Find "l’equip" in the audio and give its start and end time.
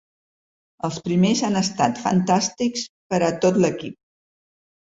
3.67-4.01